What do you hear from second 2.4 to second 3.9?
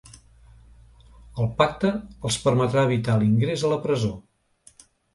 permetrà evitar l’ingrés a la